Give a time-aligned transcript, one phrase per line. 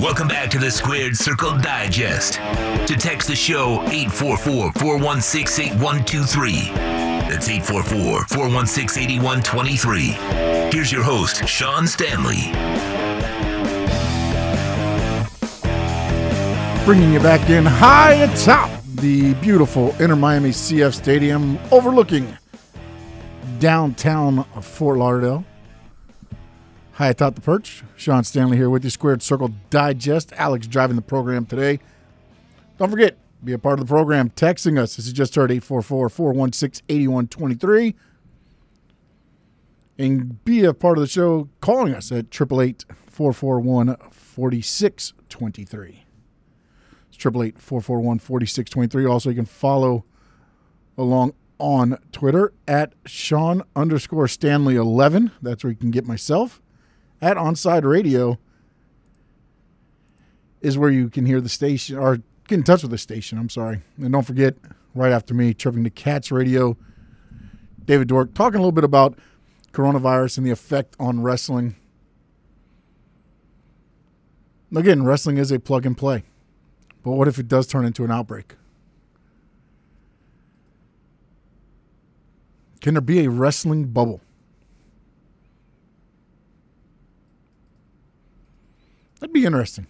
[0.00, 2.34] Welcome back to the Squared Circle Digest.
[2.34, 6.68] To text the show 844 416 8123.
[7.30, 10.02] That's 844 416 8123.
[10.70, 12.52] Here's your host, Sean Stanley.
[16.84, 22.36] Bringing you back in high atop the beautiful Inter Miami CF Stadium overlooking
[23.58, 25.42] downtown Fort Lauderdale.
[26.96, 27.84] High atop the perch.
[27.94, 30.32] Sean Stanley here with you, Squared Circle Digest.
[30.32, 31.78] Alex driving the program today.
[32.78, 34.30] Don't forget, be a part of the program.
[34.30, 34.96] Texting us.
[34.96, 37.96] This is just heard 844 416 8123.
[39.98, 46.06] And be a part of the show calling us at 888 441 4623.
[47.10, 49.04] It's 888 441 4623.
[49.04, 50.06] Also, you can follow
[50.96, 55.32] along on Twitter at Sean underscore Stanley 11.
[55.42, 56.62] That's where you can get myself.
[57.26, 58.38] At Onside Radio
[60.60, 63.36] is where you can hear the station or get in touch with the station.
[63.36, 63.82] I'm sorry.
[63.98, 64.54] And don't forget,
[64.94, 66.76] right after me, Chirping the Cats Radio,
[67.84, 69.18] David Dork talking a little bit about
[69.72, 71.74] coronavirus and the effect on wrestling.
[74.72, 76.22] Again, wrestling is a plug and play.
[77.02, 78.54] But what if it does turn into an outbreak?
[82.80, 84.20] Can there be a wrestling bubble?
[89.26, 89.88] That'd be interesting.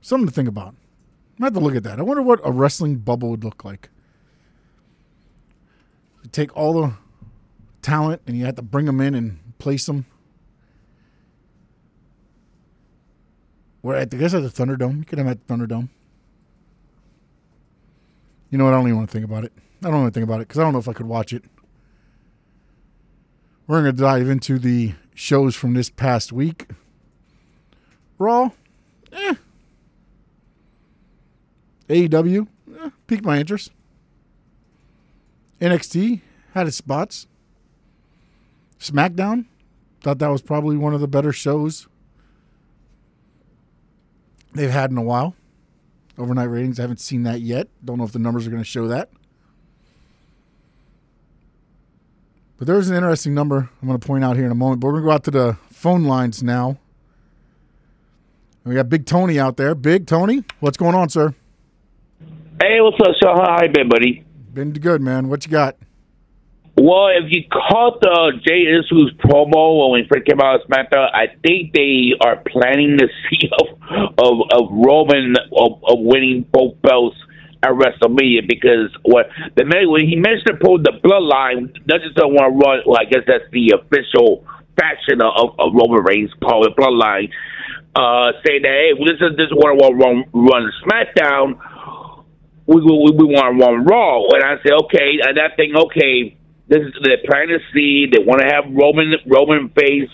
[0.00, 0.74] Something to think about.
[1.40, 2.00] I have to look at that.
[2.00, 3.90] I wonder what a wrestling bubble would look like.
[6.24, 6.94] You take all the
[7.80, 10.04] talent and you have to bring them in and place them.
[13.82, 14.98] Where I guess at the Thunderdome.
[14.98, 15.90] You could have at the Thunderdome.
[18.50, 18.74] You know what?
[18.74, 19.52] I don't even want to think about it.
[19.84, 21.32] I don't want to think about it because I don't know if I could watch
[21.32, 21.44] it.
[23.68, 26.66] We're going to dive into the shows from this past week.
[28.20, 28.50] Raw,
[29.12, 29.34] eh.
[31.88, 32.46] AEW,
[32.78, 33.72] eh, piqued my interest.
[35.58, 36.20] NXT
[36.52, 37.26] had its spots.
[38.78, 39.46] SmackDown,
[40.02, 41.88] thought that was probably one of the better shows
[44.54, 45.34] they've had in a while.
[46.18, 47.68] Overnight ratings, I haven't seen that yet.
[47.82, 49.08] Don't know if the numbers are going to show that.
[52.58, 54.80] But there's an interesting number I'm going to point out here in a moment.
[54.80, 56.76] But we're going to go out to the phone lines now.
[58.64, 59.74] We got Big Tony out there.
[59.74, 61.34] Big Tony, what's going on, sir?
[62.60, 63.38] Hey, what's up, Sean?
[63.38, 64.24] How you been, buddy?
[64.52, 65.28] Been good, man.
[65.28, 65.76] What you got?
[66.76, 71.08] Well, if you caught the Jey Uso's promo when we first came out of SmackDown,
[71.12, 73.68] I think they are planning the seed of
[74.18, 77.16] of, of Roman of, of winning both belts
[77.62, 82.56] at WrestleMania because what the man when he mentioned the, the bloodline, doesn't want to
[82.56, 82.80] run.
[82.86, 84.44] Well, I guess that's the official
[84.78, 87.28] faction of, of Roman Reigns, Paul bloodline.
[87.94, 91.58] Uh, saying that hey, this is this I want run, run SmackDown.
[92.66, 96.38] We we, we want to run Raw, and I said okay, and that thing okay
[96.70, 98.06] this is they're planting to see.
[98.06, 100.08] They want to have Roman Roman face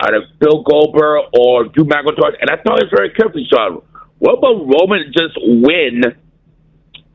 [0.00, 2.38] out of Bill Goldberg or Drew McIntyre.
[2.40, 3.82] And I thought it was very carefully, Sean.
[4.18, 6.02] What about Roman just win,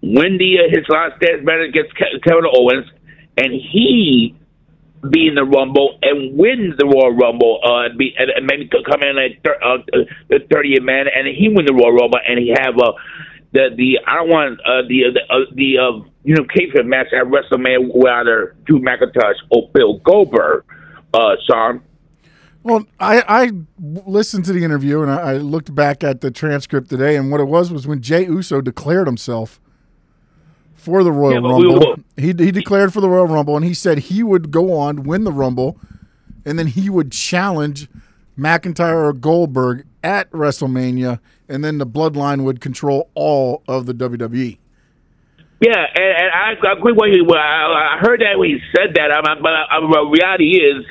[0.04, 2.86] win the uh, his last dance match against Kevin Owens,
[3.38, 4.36] and he
[5.10, 9.02] be in the Rumble and win the Royal Rumble, uh, be, and, and maybe come
[9.02, 9.78] in at thir- uh,
[10.30, 12.94] the 30th man, and he win the Royal Rumble, and he have uh,
[13.54, 17.26] the the I don't want uh, the uh, the uh, you know kayfabe match at
[17.26, 20.66] WrestleMania with either Drew McIntyre or Bill Goldberg,
[21.14, 21.82] uh, Sean.
[22.64, 23.52] Well, I, I
[24.06, 27.42] listened to the interview and I, I looked back at the transcript today, and what
[27.42, 29.60] it was was when Jey Uso declared himself
[30.82, 31.96] for the Royal yeah, Rumble.
[32.18, 35.24] He he declared for the Royal Rumble, and he said he would go on win
[35.24, 35.80] the Rumble,
[36.46, 37.88] and then he would challenge
[38.38, 44.58] McIntyre or Goldberg at WrestleMania, and then the Bloodline would control all of the WWE.
[45.62, 47.30] Yeah, and, and I, I agree with you.
[47.38, 49.14] I, I heard that when he said that.
[49.14, 50.82] I'm, but uh, I, the reality is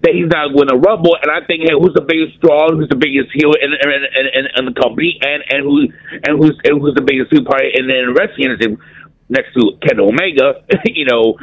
[0.00, 1.20] that he's not going to rumble.
[1.20, 2.72] And I think, hey, who's the biggest draw?
[2.72, 3.90] Who's the biggest heel in, in,
[4.32, 5.20] in, in, the company?
[5.20, 5.92] And and who
[6.24, 8.80] and who's and who's the biggest super in, in the wrestling industry?
[9.28, 11.36] Next to Ken Omega, you know,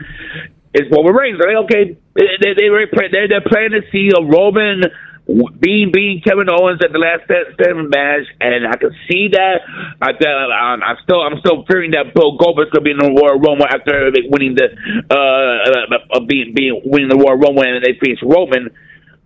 [0.73, 1.39] is Roman Reigns.
[1.39, 1.97] Are they okay?
[2.15, 2.69] They they they
[3.11, 4.83] they're, they're planning to see a Roman
[5.25, 9.61] being being Kevin Owens at the last seven match, and I can see that.
[10.01, 13.39] I, I'm, I'm still I'm still fearing that Bill Goldberg's gonna be in the Royal
[13.39, 14.67] Rumble after winning the
[15.09, 18.69] uh, uh being being winning the Royal Rumble and they face Roman,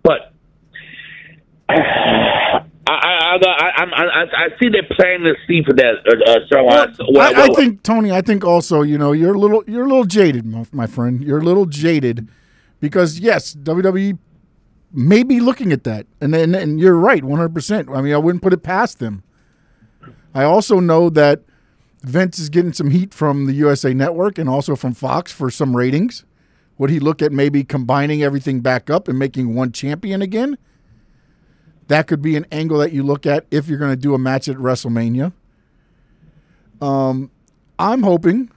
[0.02, 0.32] but.
[3.46, 5.94] I, I, I, I see they're planning to see for that.
[6.06, 6.64] Uh, uh so
[7.12, 8.12] well, I, I, I think Tony.
[8.12, 11.22] I think also you know you're a little you're a little jaded, my, friend.
[11.22, 12.28] You're a little jaded
[12.80, 14.18] because yes, WWE
[14.92, 16.06] may be looking at that.
[16.20, 17.96] And and, and you're right, 100%.
[17.96, 19.22] I mean, I wouldn't put it past them.
[20.34, 21.42] I also know that
[22.02, 25.76] Vince is getting some heat from the USA Network and also from Fox for some
[25.76, 26.24] ratings.
[26.76, 30.56] Would he look at maybe combining everything back up and making one champion again?
[31.88, 34.18] That could be an angle that you look at if you're going to do a
[34.18, 35.32] match at WrestleMania.
[36.80, 37.30] Um,
[37.78, 38.50] I'm hoping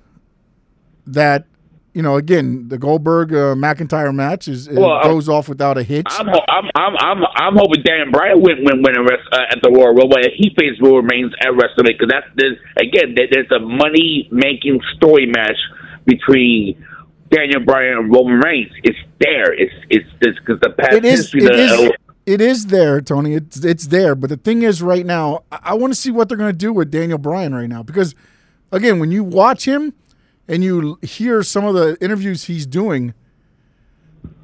[1.08, 1.46] that
[1.94, 6.06] you know, again, the Goldberg uh, McIntyre match is well, goes off without a hitch.
[6.10, 9.70] I'm I'm I'm I'm, I'm hoping Dan Bryan win win win rest, uh, at the
[9.70, 10.18] Royal Rumble.
[10.36, 15.26] He faces Roman Reigns at WrestleMania because that's there's again there's a money making story
[15.26, 15.58] match
[16.06, 16.82] between
[17.30, 18.72] Daniel Bryan and Roman Reigns.
[18.84, 19.54] It's there.
[19.54, 21.44] It's it's because the past it is, history.
[21.44, 21.92] It the, is,
[22.26, 23.34] it is there, Tony.
[23.34, 24.16] It's it's there.
[24.16, 26.58] But the thing is, right now, I, I want to see what they're going to
[26.58, 28.16] do with Daniel Bryan right now because,
[28.72, 29.94] again, when you watch him
[30.48, 33.14] and you hear some of the interviews he's doing,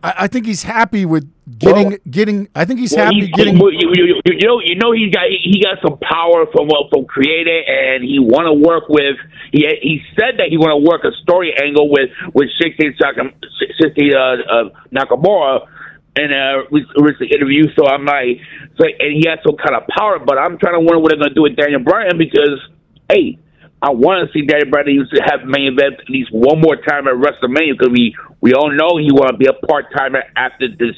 [0.04, 2.50] I, I think he's happy with getting well, getting.
[2.56, 3.58] I think he's well, happy he's, getting.
[3.58, 7.06] You, you, you, know, you know, he got he got some power from well, from
[7.06, 9.18] creating, and he want to work with.
[9.52, 12.96] He he said that he want to work a story angle with with Shinsuke
[14.14, 15.68] uh, uh, Nakamura
[16.18, 17.64] in a recent interview.
[17.78, 18.42] So I'm like,
[18.78, 21.20] so and he has some kind of power, but I'm trying to wonder what they're
[21.20, 22.60] going to do with Daniel Bryan because,
[23.10, 23.38] hey,
[23.82, 26.76] I want to see Daniel Bryan used to have main event at least one more
[26.76, 30.24] time at WrestleMania because we we all know he want to be a part timer
[30.36, 30.96] after this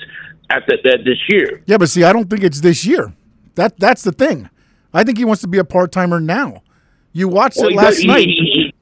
[0.49, 1.61] after this year.
[1.65, 3.13] Yeah, but see, I don't think it's this year.
[3.55, 4.49] That that's the thing.
[4.93, 6.63] I think he wants to be a part timer now.
[7.11, 8.27] You watched well, it last does, night.
[8.27, 8.73] He,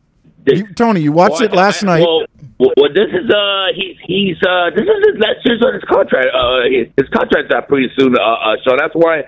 [0.45, 2.01] he, he, you, Tony, you watched well, it last I, night.
[2.01, 2.25] Well,
[2.59, 6.27] well, this is uh he's he's uh this is his last year's on his contract.
[6.33, 6.65] Uh,
[6.97, 8.17] his, contract's out pretty soon.
[8.17, 9.23] Uh, uh, so that's why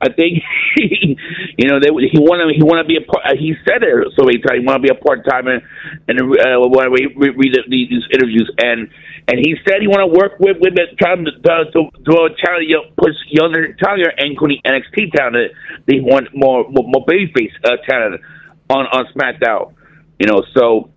[0.00, 0.44] I think
[0.76, 3.24] you know, they, he want to he want to be a part.
[3.24, 4.60] Uh, he said it so many times.
[4.60, 5.64] He want to be a part timer,
[6.08, 8.92] and uh, when we read, read these interviews, and
[9.24, 12.68] and he said he want to work with with the, trying to to, to, challenge,
[13.00, 15.56] push younger talent, including NXT talent.
[15.88, 18.20] They want more more, more babyface uh, talent
[18.68, 19.72] on on SmackDown.
[20.20, 20.92] You know, so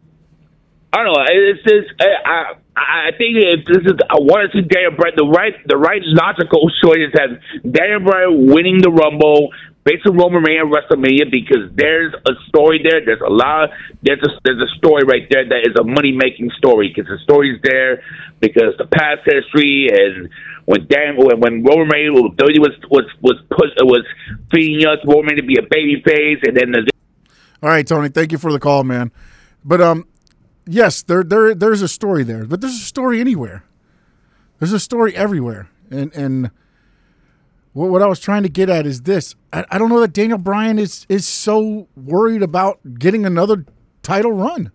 [0.91, 1.25] I don't know.
[1.29, 5.29] It's just I I think if this is I want to see Daniel Bryan the
[5.29, 9.53] right the right logical choice have Daniel Bryan winning the Rumble
[9.85, 13.05] based on Roman Reigns WrestleMania because there's a story there.
[13.05, 13.69] There's a lot.
[14.01, 17.21] There's a there's a story right there that is a money making story because the
[17.23, 18.01] story's there
[18.39, 20.29] because the past history and
[20.65, 24.05] when Dan when when Roman Reigns was was was was put was
[24.49, 26.89] feeding us Roman to be a baby face and then the.
[27.61, 28.09] All right, Tony.
[28.09, 29.11] Thank you for the call, man.
[29.65, 30.07] But um,
[30.67, 33.63] yes, there there there's a story there, but there's a story anywhere.
[34.59, 36.51] There's a story everywhere, and and
[37.73, 40.13] what, what I was trying to get at is this: I, I don't know that
[40.13, 43.65] Daniel Bryan is is so worried about getting another
[44.01, 44.71] title run.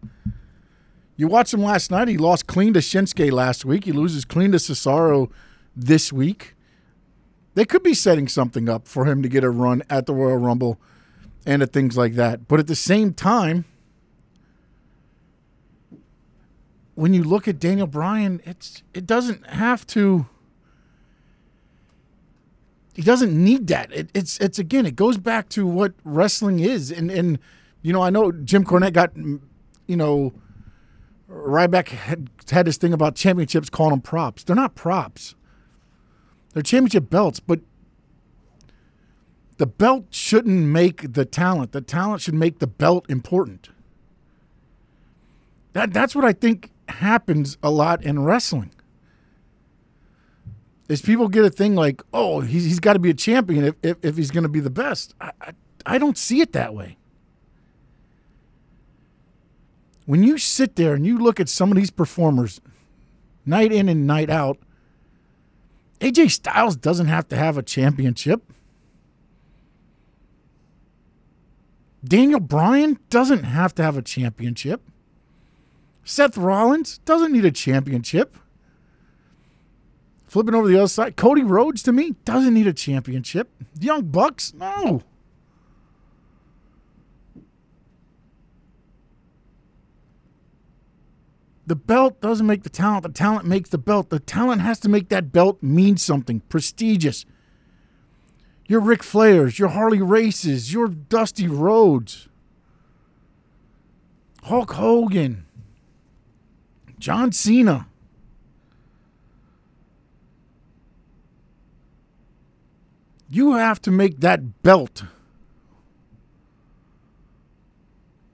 [1.17, 2.09] You watched him last night.
[2.09, 3.85] He lost clean to Shinsuke last week.
[3.85, 5.31] He loses clean to Cesaro
[5.77, 6.55] this week.
[7.55, 10.39] They could be setting something up for him to get a run at the Royal
[10.39, 10.81] Rumble
[11.47, 12.49] and at things like that.
[12.49, 13.65] But at the same time,
[16.94, 20.26] when you look at Daniel Bryan, it's it doesn't have to.
[22.94, 23.93] He doesn't need that.
[23.93, 27.38] It, it's it's again, it goes back to what wrestling is, and and
[27.82, 30.32] you know I know Jim Cornette got, you know,
[31.29, 34.44] Ryback had had this thing about championships, calling them props.
[34.44, 35.35] They're not props.
[36.52, 37.61] They're championship belts, but
[39.56, 41.72] the belt shouldn't make the talent.
[41.72, 43.70] The talent should make the belt important.
[45.72, 48.70] That that's what I think happens a lot in wrestling.
[50.88, 53.74] Is people get a thing like, oh, he's, he's got to be a champion if,
[53.82, 55.14] if, if he's going to be the best.
[55.20, 55.53] I, I,
[55.86, 56.98] I don't see it that way.
[60.06, 62.60] When you sit there and you look at some of these performers
[63.46, 64.58] night in and night out,
[66.00, 68.43] AJ Styles doesn't have to have a championship.
[72.05, 74.82] Daniel Bryan doesn't have to have a championship.
[76.05, 78.37] Seth Rollins doesn't need a championship.
[80.27, 83.51] Flipping over the other side, Cody Rhodes to me doesn't need a championship.
[83.75, 85.03] The Young Bucks, no.
[91.67, 93.05] The belt doesn't make the talent.
[93.05, 94.11] The talent makes the belt.
[94.11, 97.25] The talent has to make that belt mean something prestigious.
[98.67, 102.29] Your Ric Flairs, your Harley Races, your Dusty Rhodes,
[104.43, 105.46] Hulk Hogan,
[107.05, 107.87] John Cena.
[113.29, 115.05] You have to make that belt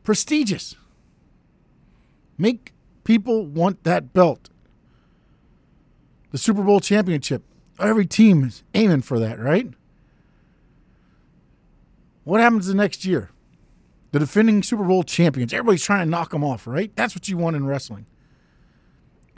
[0.05, 0.77] prestigious.
[2.39, 2.73] Make
[3.03, 4.51] people want that belt.
[6.31, 7.43] The Super Bowl championship.
[7.81, 9.67] every team is aiming for that, right?
[12.23, 13.31] What happens the next year?
[14.13, 16.95] The defending Super Bowl champions, everybody's trying to knock them off, right?
[16.95, 18.07] That's what you want in wrestling.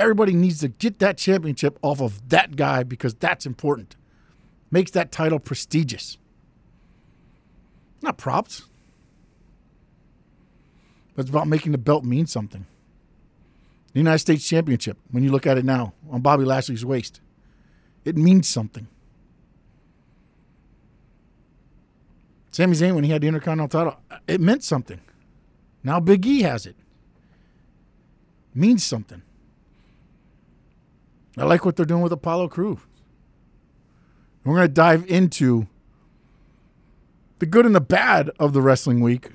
[0.02, 3.94] Everybody needs to get that championship off of that guy because that's important.
[4.68, 6.18] Makes that title prestigious.
[8.02, 8.62] Not props.
[11.14, 12.66] But it's about making the belt mean something.
[13.92, 17.20] The United States Championship, when you look at it now on Bobby Lashley's waist,
[18.04, 18.88] it means something.
[22.50, 25.00] Sami Zayn, when he had the Intercontinental title, it meant something.
[25.84, 26.74] Now Big E has it.
[28.52, 29.22] Means something.
[31.36, 32.80] I like what they're doing with Apollo Crew.
[34.44, 35.66] We're going to dive into
[37.38, 39.30] the good and the bad of the wrestling week.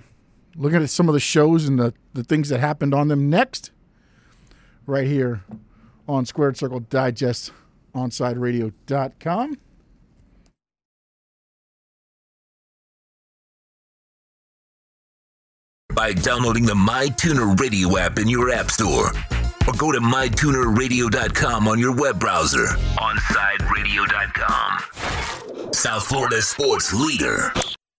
[0.55, 3.71] Looking at some of the shows and the, the things that happened on them next,
[4.85, 5.43] right here
[6.07, 7.51] on Squared Circle Digest,
[7.93, 9.57] OnSideRadio.com.
[15.93, 19.36] By downloading the MyTuner Radio app in your app store or
[19.77, 22.65] go to mytunerradio.com on your web browser.
[22.97, 25.73] OnSideRadio.com.
[25.73, 27.51] South Florida sports leader.